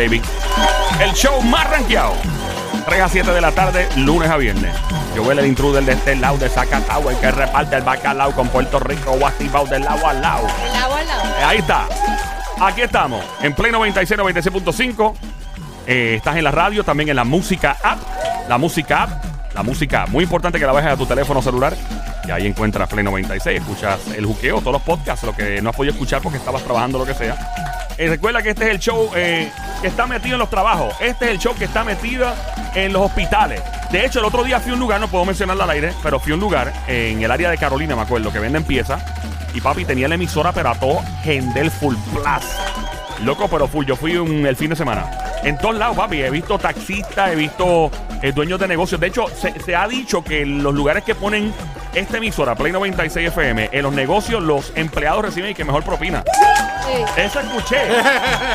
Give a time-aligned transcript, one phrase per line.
[0.00, 0.22] baby.
[1.00, 2.14] El show más rankeado.
[2.86, 4.74] 3 a 7 de la tarde, lunes a viernes.
[5.14, 8.48] Yo veo el intruder de este lado de Zacatau, el que reparte el bacalao con
[8.48, 10.46] Puerto Rico o activado del lado al lado.
[10.46, 10.96] Al lado.
[10.96, 11.86] Eh, Ahí está.
[12.60, 15.14] Aquí estamos, en Play 96, 96.5.
[15.86, 17.98] Eh, estás en la radio, también en la música app.
[18.48, 19.24] La música app.
[19.54, 20.06] La música.
[20.06, 21.74] Muy importante que la bajes a tu teléfono celular.
[22.26, 23.60] Y ahí encuentras Play 96.
[23.60, 26.98] Escuchas el juqueo, todos los podcasts, lo que no has podido escuchar porque estabas trabajando,
[26.98, 27.36] lo que sea.
[28.00, 30.94] Eh, recuerda que este es el show eh, que está metido en los trabajos.
[31.00, 32.32] Este es el show que está metido
[32.74, 33.60] en los hospitales.
[33.92, 36.18] De hecho, el otro día fui a un lugar, no puedo mencionarlo al aire, pero
[36.18, 39.02] fui a un lugar en el área de Carolina, me acuerdo, que venden piezas.
[39.52, 43.22] Y papi tenía la emisora, pero a todo Gendel Full Plus.
[43.22, 43.84] Loco, pero full.
[43.84, 45.10] Yo fui un- el fin de semana.
[45.42, 46.22] En todos lados, papi.
[46.22, 47.90] He visto taxistas, he visto
[48.22, 48.98] eh, dueños de negocios.
[48.98, 51.52] De hecho, se, ha dicho que los lugares que ponen
[51.92, 56.24] esta emisora, Play 96 FM, en los negocios, los empleados reciben y que mejor propina.
[56.90, 57.20] Sí.
[57.20, 57.80] Eso escuché.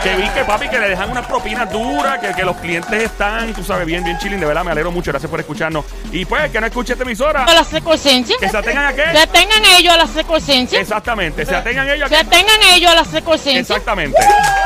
[0.04, 3.54] que vi que papi que le dejan unas propinas duras, que, que los clientes están,
[3.54, 4.40] tú sabes, bien, bien chilling.
[4.40, 5.12] De verdad, me alegro mucho.
[5.12, 5.86] Gracias por escucharnos.
[6.12, 8.36] Y pues, que no escuche esta emisora, a la secuencia.
[8.40, 9.04] que se atengan a qué.
[9.12, 10.80] Se atengan ellos a la secuencia.
[10.80, 13.60] Exactamente, se atengan ellos a Se atengan ellos a la secuencia.
[13.60, 14.18] Exactamente.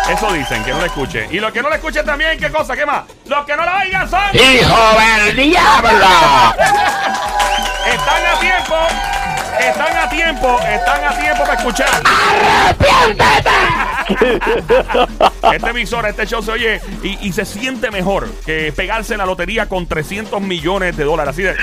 [0.09, 1.27] Eso dicen, que no le escuche.
[1.31, 2.75] Y los que no le escuchen también, ¿qué cosa?
[2.75, 3.03] ¿Qué más?
[3.25, 4.21] Los que no la oigan son.
[4.33, 5.89] ¡Hijo del diablo!
[7.85, 9.18] Están a tiempo.
[9.59, 10.59] Están a tiempo.
[10.61, 11.89] Están a tiempo para escuchar.
[15.53, 19.25] Este emisora, este show se oye y, y se siente mejor que pegarse en la
[19.25, 21.31] lotería con 300 millones de dólares.
[21.33, 21.55] Así de.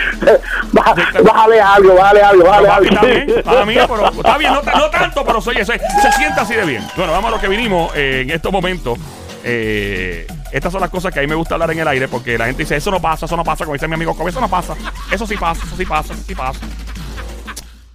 [0.72, 2.86] Bá- Bájale algo, bájale algo, bájale algo.
[2.90, 6.40] está bien, mí, pero está bien, no, no tanto, pero se, oye, se, se siente
[6.40, 6.86] así de bien.
[6.96, 8.98] Bueno, vamos a lo que vinimos eh, en estos momentos.
[9.44, 12.36] Eh, estas son las cosas que a mí me gusta hablar en el aire porque
[12.36, 14.48] la gente dice, eso no pasa, eso no pasa, como dice mi amigo, eso no
[14.48, 14.74] pasa,
[15.10, 16.58] eso sí pasa, eso sí pasa, eso sí pasa.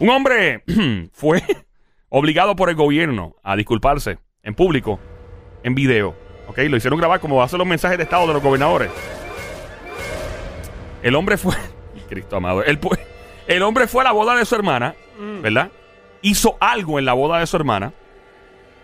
[0.02, 0.64] Un hombre
[1.14, 1.44] fue
[2.10, 5.00] obligado por el gobierno a disculparse en público,
[5.62, 6.16] en video.
[6.48, 6.58] ¿Ok?
[6.70, 8.90] Lo hicieron grabar como hacen los mensajes de estado de los gobernadores.
[11.04, 11.56] El hombre fue.
[12.10, 12.64] Cristo amado.
[12.64, 12.80] El,
[13.48, 14.96] el hombre fue a la boda de su hermana,
[15.44, 15.70] ¿verdad?
[16.24, 17.94] Hizo algo en la boda de su hermana.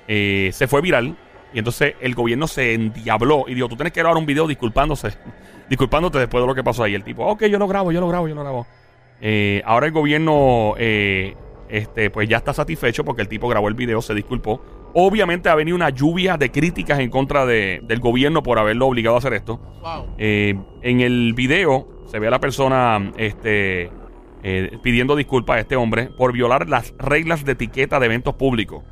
[0.08, 1.18] eh, se fue viral.
[1.52, 5.18] Y entonces el gobierno se endiabló y dijo: Tú tienes que grabar un video disculpándose.
[5.68, 6.94] Disculpándote después de lo que pasó ahí.
[6.94, 8.68] El tipo, ok, yo lo grabo, yo lo grabo, yo lo grabo.
[9.22, 11.36] Eh, ahora el gobierno, eh,
[11.70, 14.62] este, pues ya está satisfecho porque el tipo grabó el video, se disculpó.
[14.94, 19.16] Obviamente ha venido una lluvia de críticas en contra de- del gobierno por haberlo obligado
[19.16, 19.58] a hacer esto.
[19.82, 20.08] Wow.
[20.18, 23.92] Eh, en el video se ve a la persona este,
[24.44, 28.84] eh, pidiendo disculpas a este hombre por violar las reglas de etiqueta de eventos públicos.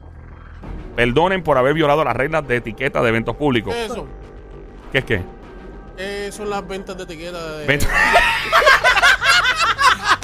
[0.96, 3.74] Perdonen por haber violado las reglas de etiqueta de eventos públicos.
[3.74, 4.08] ¿Qué es eso?
[4.92, 5.22] ¿Qué es qué?
[5.98, 7.68] Eh, son las ventas de etiqueta de.
[7.68, 7.88] Venta-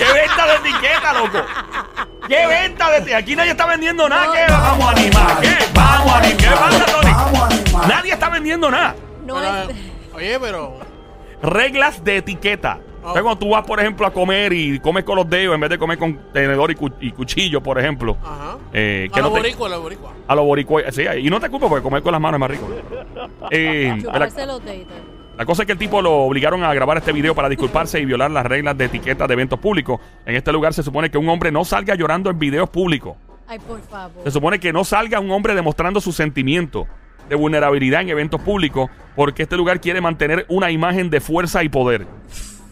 [0.06, 1.46] ¿Qué venta de etiqueta, loco?
[2.28, 3.18] ¿Qué venta de etiqueta?
[3.18, 4.32] Aquí nadie está vendiendo nada.
[4.34, 5.40] ¿Qué vamos a animar?
[5.42, 5.56] ¿Qué?
[5.74, 6.38] Vamos a animar.
[6.38, 7.88] ¿Qué pasa, Tony?
[7.88, 8.96] Nadie está vendiendo nada.
[9.26, 9.76] No es.
[10.14, 10.80] Oye, pero.
[11.42, 12.80] Reglas de etiqueta.
[13.04, 13.10] Oh.
[13.10, 15.62] O sea, cuando tú vas, por ejemplo, a comer y comes con los dedos en
[15.62, 18.16] vez de comer con tenedor y, cu- y cuchillo, por ejemplo.
[18.24, 18.58] Ajá.
[18.74, 20.14] Eh, a que lo no te- boricua, a lo boricua.
[20.28, 20.84] a los boricuas.
[20.94, 22.68] Sí, y no te culpo porque comer con las manos es más rico.
[23.50, 24.96] Eh, los deditos.
[25.42, 28.06] La cosa es que el tipo lo obligaron a grabar este video para disculparse y
[28.06, 30.00] violar las reglas de etiqueta de eventos públicos.
[30.24, 33.18] En este lugar se supone que un hombre no salga llorando en videos públicos.
[33.48, 34.24] Ay, por favor.
[34.24, 36.86] Se supone que no salga un hombre demostrando su sentimiento
[37.28, 41.70] de vulnerabilidad en eventos públicos porque este lugar quiere mantener una imagen de fuerza y
[41.70, 42.06] poder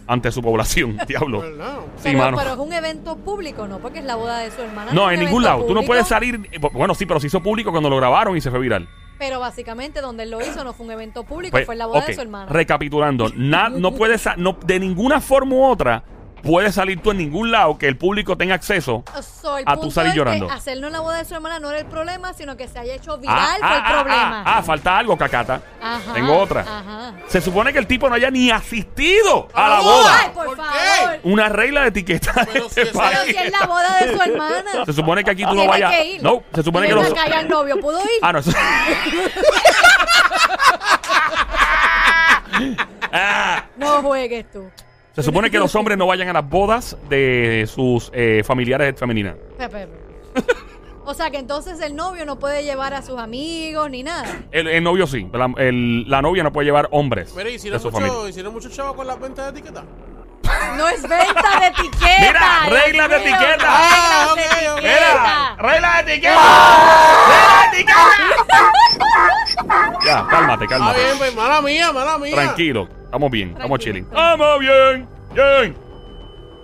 [0.06, 1.00] ante su población.
[1.08, 1.40] Diablo.
[1.40, 1.80] ¿Verdad?
[1.96, 2.38] Sí, pero, mano.
[2.38, 3.80] pero es un evento público, ¿no?
[3.80, 4.94] Porque es la boda de su hermana.
[4.94, 5.62] No, en ningún lado.
[5.62, 6.40] Tú no público, puedes salir.
[6.72, 8.88] Bueno, sí, pero se hizo público cuando lo grabaron y se fue viral.
[9.20, 11.86] Pero básicamente donde él lo hizo no fue un evento público, Pues, fue en la
[11.88, 12.52] boda ok, de su hermana.
[12.52, 16.02] Recapitulando, na- no puedes sa- no, de ninguna forma u otra
[16.44, 19.04] puedes salir tú en ningún lado que el público tenga acceso.
[19.66, 20.48] A tú salir llorando.
[20.48, 22.80] Que hacerlo en la boda de su hermana no era el problema, sino que se
[22.80, 24.44] haya hecho viral Ah, fue ah, el ah, problema.
[24.46, 25.62] ah, ah, falta algo, cacata.
[25.82, 26.62] Ajá, Tengo otra.
[26.62, 27.14] Ajá.
[27.28, 30.20] Se supone que el tipo no haya ni asistido a la boda.
[30.24, 31.20] Ay, por, favor.
[31.24, 32.34] Una regla de etiqueta.
[32.54, 33.18] Pero si esa- país.
[33.22, 34.86] Pero si es la boda de su hermana.
[34.86, 35.92] Se supone que aquí tú no vayas.
[35.92, 36.20] que.
[36.22, 37.14] No, se supone que Ven los.
[37.36, 38.10] el novio pudo ir.
[38.22, 38.40] Ah, no.
[38.40, 38.52] eso-
[43.12, 44.70] Ah, No juegues tú.
[45.16, 49.36] Se supone que los hombres no vayan a las bodas de sus eh, familiares femeninas.
[49.58, 49.88] Pepe.
[51.06, 54.26] O sea que entonces el novio no puede llevar a sus amigos ni nada.
[54.52, 55.28] El, el novio sí.
[55.34, 58.14] La, el- la novia no puede llevar hombres Mira, de hicieron su familia.
[58.14, 59.84] mucho, hicieron mucho chavo con las ventas de etiqueta.
[60.78, 62.20] No es venta de etiqueta.
[62.20, 63.58] Mira, reglas de etiqueta.
[63.68, 64.82] Ah, Reglas de ok, ok.
[64.84, 65.56] Mira, etiqueta.
[65.60, 66.36] regla de etiqueta.
[70.06, 71.00] Ya, cálmate, Está cálmate.
[71.04, 72.34] bien, pues, mala mía, mala mía.
[72.34, 74.04] Tranquilo, estamos bien, estamos chilling.
[74.06, 75.76] Estamos bien, bien.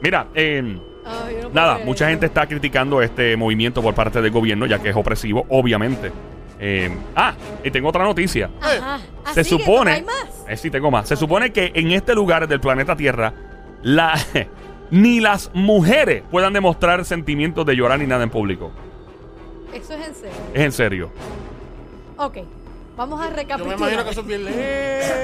[0.01, 2.09] Mira, eh, Ay, no nada, creer mucha eso.
[2.11, 6.11] gente está criticando este movimiento por parte del gobierno, ya que es opresivo, obviamente.
[6.59, 7.33] Eh, ah,
[7.63, 8.49] y tengo otra noticia.
[8.61, 8.99] Ajá.
[9.25, 9.91] ¿Ah, Se supone.
[9.91, 10.45] ¿Hay más?
[10.47, 11.07] Eh, sí, tengo más.
[11.07, 13.33] Se supone que en este lugar del planeta Tierra,
[13.81, 14.13] la,
[14.91, 18.71] ni las mujeres puedan demostrar sentimientos de llorar ni nada en público.
[19.73, 20.37] Eso es en serio.
[20.53, 21.11] Es en serio.
[22.17, 22.37] Ok.
[22.95, 23.77] Vamos a Yo me recapitular.
[23.77, 24.61] imagino que eso es bien lejos.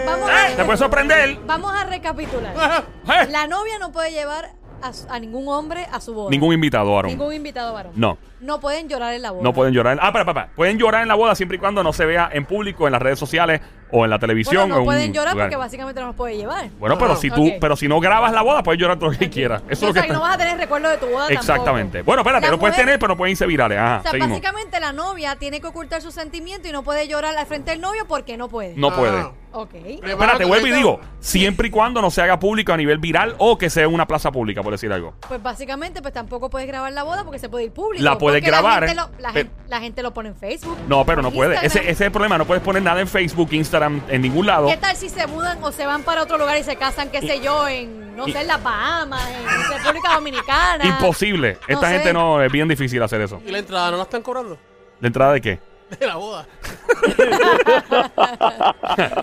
[0.06, 0.34] Vamos ¡Eh!
[0.54, 1.40] a, ¿Te puede sorprender?
[1.46, 2.84] Vamos a recapitular.
[3.08, 3.28] ¡Eh!
[3.30, 4.52] La novia no puede llevar
[4.82, 6.30] a, su- a ningún hombre a su boda.
[6.30, 7.12] Ningún invitado, Aaron.
[7.12, 7.94] Ningún invitado varón.
[7.96, 8.18] No.
[8.40, 9.44] No pueden llorar en la boda.
[9.44, 10.00] No pueden llorar.
[10.02, 10.56] Ah, para, para, para.
[10.56, 13.02] Pueden llorar en la boda siempre y cuando no se vea en público, en las
[13.02, 13.62] redes sociales
[13.92, 14.64] o en la televisión.
[14.70, 15.48] Bueno, o no en pueden un llorar lugar.
[15.48, 16.70] porque básicamente no los puede llevar.
[16.80, 19.30] Bueno, pero si tú, pero si no grabas la boda, puedes llorar todo lo que
[19.30, 19.62] quieras.
[19.70, 21.28] Eso o es lo sea, que que no vas a tener recuerdo de tu boda
[21.28, 22.00] Exactamente.
[22.00, 22.06] tampoco.
[22.06, 23.78] Bueno, espérate, La lo puedes tener, pero no pueden irse virales.
[23.78, 24.30] Ajá, O sea, seguimos.
[24.32, 27.82] básicamente la novia tiene que ocultar sus sentimientos y no puede llorar al frente del
[27.82, 28.74] novio porque no puede.
[28.76, 29.24] No puede.
[29.54, 29.74] Ok.
[29.76, 33.58] Espérate, vuelvo y digo, siempre y cuando no se haga público a nivel viral o
[33.58, 35.14] que sea en una plaza pública, por decir algo.
[35.28, 38.04] Pues básicamente, pues tampoco puedes grabar la boda porque se puede ir público.
[38.04, 40.36] La puedes Porque grabar, La gente, lo, la, pero- gen- la gente lo pone en
[40.36, 40.78] Facebook.
[40.88, 41.56] No, pero no puede.
[41.66, 42.38] Ese, ese es el problema.
[42.38, 44.68] No puedes poner nada en Facebook, Instagram, en ningún lado.
[44.68, 47.20] ¿Qué tal si se mudan o se van para otro lugar y se casan, qué
[47.22, 50.86] sé yo, en, no sé, en las Bahamas, en República Dominicana?
[50.86, 51.58] Imposible.
[51.68, 51.94] No Esta sé.
[51.96, 53.42] gente no, es bien difícil hacer eso.
[53.46, 54.58] ¿Y la entrada no la están cobrando?
[55.00, 55.60] ¿De entrada de qué?
[56.00, 56.48] De la boda.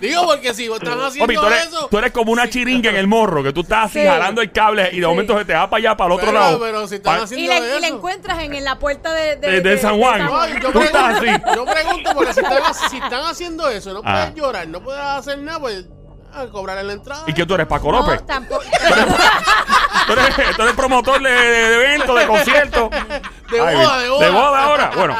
[0.00, 1.88] Digo, porque si están haciendo Papi, tú eres, eso.
[1.90, 2.50] tú eres como una Sí.
[2.50, 4.06] chiringa en el morro, que tú estás así Sí.
[4.06, 5.06] jalando el cable y de Sí.
[5.06, 6.60] momento se te va para allá, para el otro Pero- lado.
[6.60, 7.96] pero si están Pa- haciendo- Y le, y le eso.
[7.96, 10.28] encuentras en, en la puerta de, De- de San Juan.
[10.32, 11.56] Ay, yo, Tú estás pregunto, así.
[11.56, 14.12] yo pregunto porque si están, si están haciendo eso, no Ah.
[14.12, 15.86] puedes llorar, no puedes hacer nada, pues
[16.34, 17.24] a cobrarle la entrada.
[17.26, 18.24] ¿Y qué tú eres, Paco No, López?
[18.26, 18.62] tampoco.
[20.06, 22.90] ¿Tú eres, tú eres promotor de, de eventos, de conciertos.
[23.50, 24.24] De Ay, boda, de boda.
[24.26, 24.90] De boda ahora.
[24.94, 25.16] Bueno,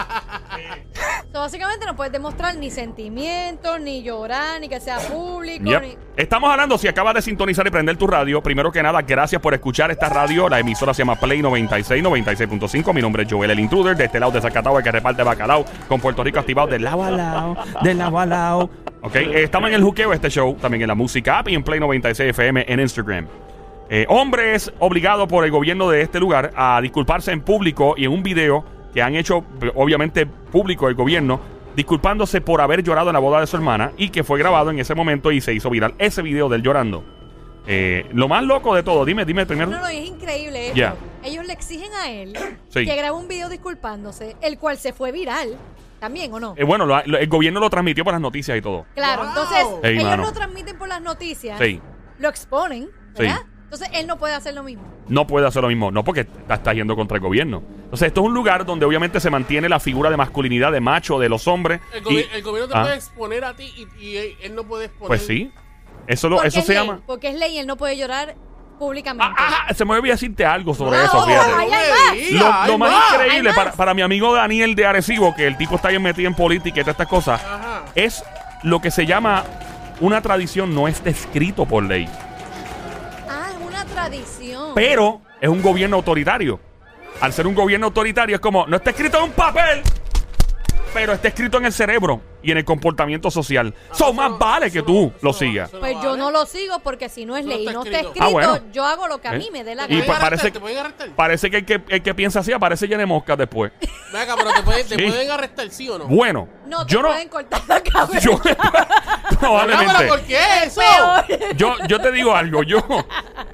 [1.30, 5.62] So, básicamente no puedes demostrar ni sentimientos, ni llorar, ni que sea público.
[5.62, 5.82] Yep.
[5.82, 5.96] Ni...
[6.16, 9.52] Estamos hablando, si acabas de sintonizar y prender tu radio, primero que nada, gracias por
[9.52, 10.48] escuchar esta radio.
[10.48, 12.94] La emisora se llama Play 96, 96.5.
[12.94, 15.66] Mi nombre es Joel el Intruder, de este lado de Zacatau, el que reparte bacalao,
[15.86, 18.70] con Puerto Rico activado de lado a lado, de lado a lado.
[19.02, 21.62] Ok, estamos en el juqueo de este show, también en la música app y en
[21.62, 23.28] Play 96 FM en Instagram.
[23.90, 28.06] Eh, hombre es obligado por el gobierno de este lugar a disculparse en público y
[28.06, 29.44] en un video que han hecho,
[29.74, 31.40] obviamente, público el gobierno,
[31.76, 34.78] disculpándose por haber llorado en la boda de su hermana y que fue grabado en
[34.78, 37.04] ese momento y se hizo viral ese video del llorando.
[37.66, 39.70] Eh, lo más loco de todo, dime, dime primero.
[39.70, 40.78] No, no, es increíble esto.
[40.78, 40.94] Ya.
[41.22, 42.32] Ellos le exigen a él
[42.68, 42.84] Sí.
[42.86, 45.56] que grabe un video disculpándose, el cual se fue viral.
[46.00, 46.54] ¿También o no?
[46.56, 48.86] Eh, bueno, lo- lo- el gobierno lo transmitió por las noticias y todo.
[48.94, 49.28] Claro, Wow.
[49.30, 50.22] entonces ellos mano.
[50.22, 51.80] lo transmiten por las noticias, Sí.
[52.20, 53.24] lo exponen, Sí.
[53.70, 54.82] Entonces él no puede hacer lo mismo.
[55.08, 57.62] No puede hacer lo mismo, no porque está, yendo contra el gobierno.
[57.84, 61.18] Entonces, esto es un lugar donde obviamente se mantiene la figura de masculinidad de macho
[61.18, 61.80] de los hombres.
[61.92, 64.64] El, y- gobi- el gobierno te Ah, puede exponer a ti y, y él, no
[64.64, 65.08] puede exponer.
[65.08, 65.52] Pues sí.
[66.06, 67.00] Eso, lo, eso es se ley, llama.
[67.06, 68.36] Porque es ley y él no puede llorar
[68.78, 69.34] públicamente.
[69.38, 71.52] Ah, ah, se me olvidó decirte algo sobre eso, fíjate.
[71.52, 71.88] hay más.
[72.08, 73.14] Lo, digas, lo hay más más.
[73.14, 73.76] increíble Hay para, más.
[73.76, 76.84] para mi amigo Daniel de Arecibo, que el tipo está bien metido en política y
[76.84, 77.84] todas estas cosas, Ajá.
[77.94, 78.24] es
[78.62, 79.44] lo que se llama
[80.00, 82.08] una tradición, no está escrito por ley,
[84.74, 86.60] pero es un gobierno autoritario.
[87.20, 89.82] Al ser un gobierno autoritario es como, no está escrito en un papel,
[90.94, 93.74] pero está escrito en el cerebro y en el comportamiento social.
[93.92, 95.70] Son eso más no- vale que tú lo sigas.
[95.70, 98.24] Pues yo no lo sigo porque si no es ley no está escrito.
[98.24, 98.58] Ah, bueno.
[98.72, 99.38] yo hago lo que a ¿Eh?
[99.38, 100.06] mí me dé la Y gana.
[100.06, 101.08] pa- parece- arrestar, te pueden arrestar.
[101.10, 103.70] Parece que el que, el que piensa así aparece lleno de moscas después.
[104.12, 105.02] Venga, pero te pueden, te Sí.
[105.06, 106.06] pueden arrestar, ¿sí o no?
[106.06, 107.08] Bueno, No te yo no...
[107.08, 108.18] pueden cortar la cabeza.
[108.20, 108.88] Yo, Venga,
[109.40, 109.94] probablemente.
[109.98, 110.80] pero ¿por qué eso?
[110.80, 111.54] Peor.
[111.56, 112.78] Yo, yo te digo algo, yo,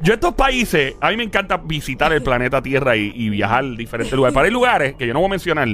[0.03, 3.69] yo estos países, a mí me encanta visitar el planeta Tierra y, y viajar a
[3.77, 4.35] diferentes lugares.
[4.35, 5.67] Pero hay lugares que yo no voy a mencionar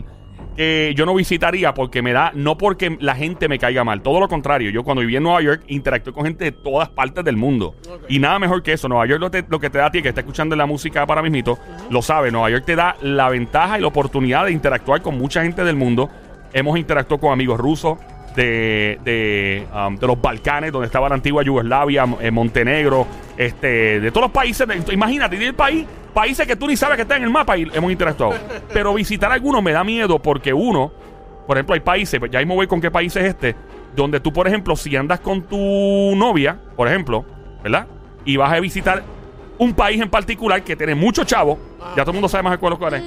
[0.57, 4.21] que yo no visitaría porque me da, no porque la gente me caiga mal, todo
[4.21, 4.71] lo contrario.
[4.71, 7.75] Yo cuando viví en Nueva York interactué con gente de todas partes del mundo.
[8.09, 8.89] Y nada mejor que eso.
[8.89, 11.07] Nueva York lo, te- lo que te da a ti, que está escuchando la música
[11.07, 11.59] para mismito,
[11.91, 12.31] lo sabe.
[12.31, 15.77] Nueva York te da la ventaja y la oportunidad de interactuar con mucha gente del
[15.77, 16.11] mundo.
[16.53, 17.99] Hemos interactuado con amigos rusos,
[18.37, 23.05] de, de, um, de los Balcanes, donde estaba la antigua Yugoslavia, eh, Montenegro,
[23.37, 24.67] este, de todos los países.
[24.69, 27.69] de- imagínate, del país, países que tú ni sabes que están en el mapa y
[27.73, 28.35] hemos interactuado.
[28.73, 30.93] Pero visitar algunos me da miedo porque uno,
[31.47, 33.57] por ejemplo, hay países, pues ya mismo voy con qué país es este,
[33.95, 37.25] donde tú, por ejemplo, si andas con tu novia, por ejemplo,
[37.63, 37.87] ¿verdad?
[38.25, 39.03] Y vas a visitar
[39.59, 41.59] un país en particular que tiene muchos chavos,
[41.97, 43.03] ya todo el mundo sabe más de cuál es.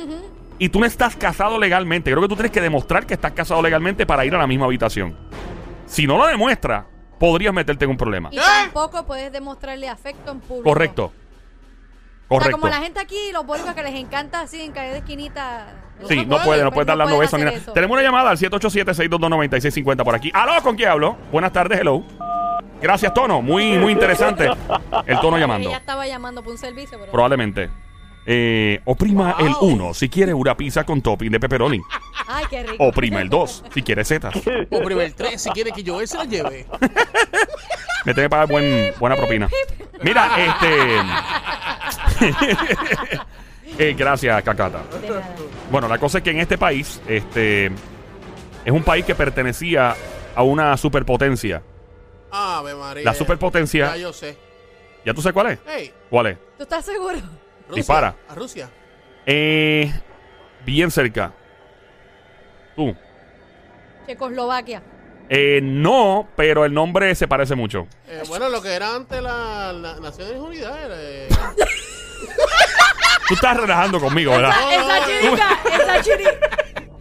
[0.59, 2.11] Y tú no estás casado legalmente.
[2.11, 4.65] Creo que tú tienes que demostrar que estás casado legalmente para ir a la misma
[4.65, 5.15] habitación.
[5.87, 6.85] Si no lo demuestras,
[7.19, 8.29] podrías meterte en un problema.
[8.31, 8.41] Y ¿Qué?
[8.41, 10.69] tampoco puedes demostrarle afecto en público.
[10.69, 11.11] Correcto.
[12.35, 12.61] O sea, Correcto.
[12.61, 15.67] como la gente aquí, los boricuas que les encanta así en calle de esquinita.
[16.07, 17.57] Sí, no puede, puede, no pues puede dar no dando besos ni nada.
[17.57, 17.73] eso.
[17.73, 20.31] Tenemos una llamada al 787-622-9650 por aquí.
[20.33, 20.61] ¿Aló?
[20.63, 21.15] ¿Con quién hablo?
[21.31, 22.03] Buenas tardes, hello.
[22.81, 23.41] Gracias, Tono.
[23.41, 24.49] Muy, muy interesante
[25.05, 25.69] el tono llamando.
[25.69, 27.11] Ella estaba llamando por un servicio, pero.
[27.11, 27.69] Probablemente.
[28.25, 29.45] Eh, oprima Wow.
[29.47, 31.81] el 1 si quiere una pizza con topping de pepperoni.
[32.27, 32.83] Ay, qué rico.
[32.85, 34.33] Oprime el 2 si quieres setas.
[34.71, 36.65] O primer tres, si quiere que yo ese la lleve.
[38.05, 39.49] Me tiene que pagar buen, buena propina.
[40.01, 40.97] Mira, este.
[43.79, 44.83] Eh, gracias, Cacata.
[45.71, 47.67] Bueno, la cosa es que en este país, este.
[48.63, 49.95] Es un país que pertenecía
[50.35, 51.63] a una superpotencia.
[52.31, 53.03] Ave María.
[53.03, 53.95] La superpotencia.
[53.95, 54.37] Ya yo sé.
[55.05, 55.59] ¿Ya tú sabes cuál es?
[55.65, 56.37] Hey, ¿Cuál es?
[56.57, 57.15] ¿Tú estás seguro?
[57.15, 57.73] Rusia.
[57.73, 58.15] Dispara.
[58.29, 58.69] A Rusia.
[59.25, 59.91] Eh,
[60.65, 61.33] bien cerca.
[62.75, 62.95] Tú.
[64.05, 64.83] Checoslovaquia.
[65.29, 67.87] Eh, no, pero el nombre se parece mucho.
[68.07, 70.95] Eh, bueno, lo que era antes la, la Naciones Unidas era.
[73.27, 74.53] Tú estás relajando conmigo, ¿verdad?
[74.71, 76.01] Esa, esa chiringa, esa.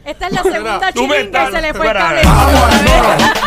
[0.04, 2.22] Esta es la segunda Tú me chiringa estás- y se le fue el espera, cable.
[2.24, 3.41] Vamos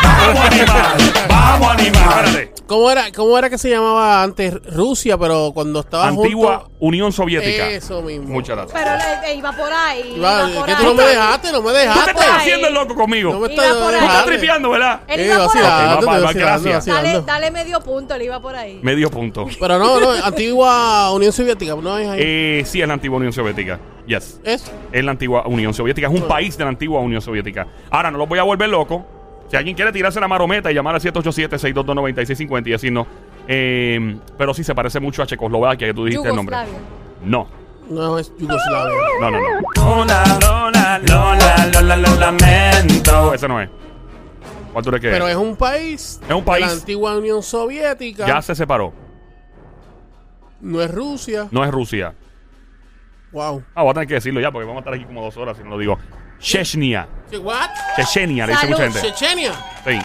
[2.67, 5.17] ¿Cómo era, ¿Cómo era que se llamaba antes Rusia?
[5.19, 7.69] Pero cuando estaba Antigua junto- Unión Soviética.
[7.69, 8.27] Eso mismo.
[8.27, 8.81] Muchas gracias.
[8.83, 10.13] Pero le- iba por ahí.
[10.17, 10.85] Iba- Iba por que tú ahí.
[10.87, 12.11] no me dejaste, no me Tú te dejaste.
[12.11, 13.33] estás haciendo el loco conmigo.
[13.33, 13.99] No me Iba estás por ahí.
[13.99, 14.99] Tú estás tripeando, ¿verdad?
[15.07, 15.63] Él Eh, iba por ahí.
[15.63, 16.85] va, va, gracias.
[16.87, 18.79] Dale, dale medio punto, él iba por ahí.
[18.81, 19.45] Medio punto.
[19.59, 22.19] Pero no, no, antigua Unión Soviética, no es ahí.
[22.21, 23.79] Eh, sí, es la antigua Unión Soviética.
[24.07, 24.39] Yes.
[24.43, 24.71] es.
[24.91, 26.07] Es la antigua Unión Soviética.
[26.07, 27.67] Es un país de la antigua Unión Soviética.
[27.89, 29.05] Ahora, no los voy a volver loco.
[29.49, 33.07] Si alguien quiere tirarse la marometa y llamar al 787-622-9650 y decirnos.
[33.47, 36.55] Eh, pero sí se parece mucho a Checoslovaquia, que tú dijiste el nombre.
[36.55, 36.87] Yugoslavia.
[37.23, 37.47] No.
[37.89, 38.95] No es Yugoslavia.
[39.21, 39.47] No, no, no.
[39.75, 43.33] Lola, Lola, Lola, Lola, lo lamento.
[43.33, 43.69] Ese no es.
[44.73, 45.35] ¿Cuál tú crees que Pero es?
[45.35, 46.19] un país.
[46.27, 46.65] Es un De país.
[46.65, 48.25] la antigua Unión Soviética.
[48.27, 48.91] Ya se separó.
[50.59, 51.47] No es Rusia.
[51.51, 52.13] No es Rusia.
[53.31, 53.63] Wow.
[53.75, 55.55] Ah, voy a tener que decirlo ya porque vamos a estar aquí como dos horas
[55.57, 55.97] si no lo digo.
[56.39, 57.07] Chechnya.
[57.29, 57.69] ¿Qué, ¿What?
[57.95, 59.01] Chechenia, le dice mucha gente.
[59.01, 59.51] Chechenia.
[59.83, 59.99] Sí.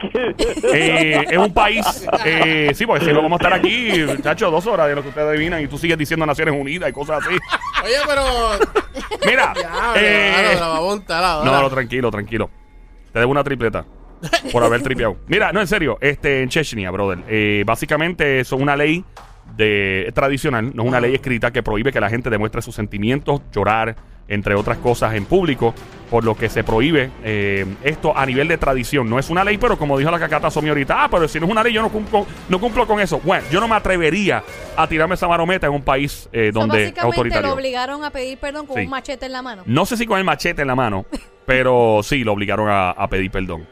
[0.72, 1.84] Eh, es un país.
[2.24, 3.90] eh, sí, porque si no vamos a estar aquí,
[4.22, 6.92] chacho, dos horas de lo que ustedes adivinan y tú sigues diciendo Naciones Unidas y
[6.92, 7.36] cosas así.
[7.84, 8.22] Oye, pero.
[9.26, 9.52] Mira.
[9.54, 11.50] Ya, eh, la va a montar ahora.
[11.50, 12.50] no, no, tranquilo, tranquilo.
[13.12, 13.84] Te debo una tripleta
[14.52, 15.16] por haber tripeado.
[15.26, 17.18] Mira, no, en serio, este en Chechnya, brother.
[17.28, 19.04] eh, básicamente son una ley
[19.56, 23.40] de tradicional, no es una ley escrita que prohíbe que la gente demuestre sus sentimientos,
[23.52, 23.96] llorar,
[24.30, 25.74] entre otras cosas, en público,
[26.08, 29.10] por lo que se prohíbe eh, esto a nivel de tradición.
[29.10, 31.44] No es una ley, pero como dijo la cacata Somi ahorita, ah, pero si no
[31.46, 33.20] es una ley, yo no cumplo, no cumplo con eso.
[33.22, 34.42] Bueno, yo no me atrevería
[34.76, 37.52] a tirarme esa marometa en un país eh, So, donde es básicamente lo autoritario.
[37.52, 38.84] obligaron a pedir perdón con Sí.
[38.84, 39.62] un machete en la mano.
[39.66, 41.04] No sé si con el machete en la mano,
[41.46, 43.66] pero sí, lo obligaron a, a pedir perdón.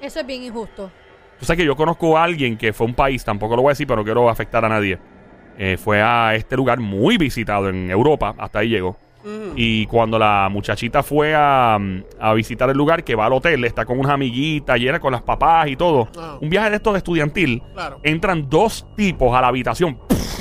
[0.00, 0.90] Eso es bien injusto.
[1.38, 3.70] Tú sabes que yo conozco a alguien que fue a un país, tampoco lo voy
[3.70, 4.98] a decir, pero no quiero afectar a nadie.
[5.58, 8.96] Eh, fue a este lugar muy visitado en Europa, hasta ahí llegó.
[9.56, 11.78] Y cuando la muchachita fue a,
[12.20, 15.12] a visitar el lugar, que va al hotel, está con unas amiguitas y era con
[15.12, 16.08] las papás y todo.
[16.18, 16.38] Ah.
[16.40, 17.62] Un viaje de estos de estudiantil.
[17.72, 18.00] Claro.
[18.02, 19.98] Entran dos tipos a la habitación,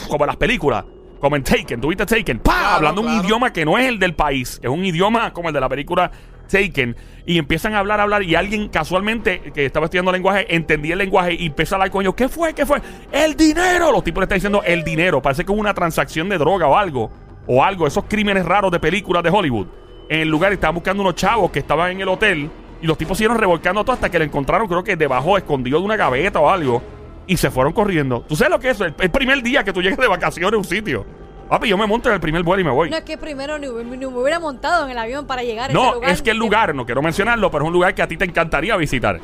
[0.09, 0.85] como en las películas.
[1.19, 2.39] Como en Taken, ¿tuviste Taken?
[2.39, 2.51] ¡Pah!
[2.51, 5.53] Claro, Hablando un idioma que no es el del país, es un idioma como el
[5.53, 6.09] de la película
[6.51, 6.95] Taken.
[7.27, 8.23] Y empiezan a hablar, a hablar.
[8.23, 12.01] Y alguien casualmente que estaba estudiando lenguaje entendía el lenguaje y empezó a hablar con
[12.01, 12.15] ellos.
[12.15, 12.55] ¿Qué fue?
[12.55, 12.81] ¿Qué fue?
[13.11, 13.91] ¡El dinero!
[13.91, 15.21] Los tipos le están diciendo el dinero.
[15.21, 17.11] Parece que hubo una transacción de droga o algo.
[17.47, 17.87] O algo.
[17.87, 19.67] Esos crímenes raros de películas de Hollywood.
[20.09, 22.49] En el lugar estaban buscando unos chavos que estaban en el hotel.
[22.81, 25.85] Y los tipos siguieron revolcando todo hasta que lo encontraron, creo que debajo, escondido de
[25.85, 26.81] una gaveta o algo.
[27.27, 28.21] Y se fueron corriendo.
[28.27, 28.81] ¿Tú sabes lo que es?
[28.81, 31.05] El, el primer día que tú llegas de vacaciones a un sitio.
[31.47, 32.89] Papi, yo me monto en el primer vuelo y me voy.
[32.89, 35.73] No es que primero ni, ni me hubiera montado en el avión para llegar a
[35.73, 36.09] ese No, lugar.
[36.09, 38.25] es que el lugar, no quiero mencionarlo, pero es un lugar que a ti te
[38.25, 39.19] encantaría visitar.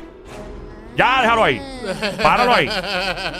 [0.98, 1.62] Ya, déjalo ahí.
[2.20, 2.68] Páralo ahí.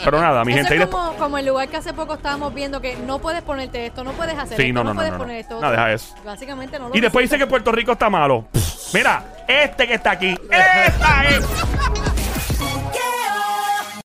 [0.05, 0.83] Pero nada, mi Eso gente.
[0.85, 4.03] es como, como el lugar que hace poco estábamos viendo que no puedes ponerte esto,
[4.05, 5.23] no puedes hacer Sí, esto, no, no, no, no, puedes no, no.
[5.25, 5.59] poner esto.
[5.59, 6.15] No, deja eso.
[6.25, 7.45] Básicamente no lo Y después dice que.
[7.47, 8.45] Puerto Rico está malo.
[8.93, 10.29] Mira, este que está aquí.
[10.51, 11.45] Esta es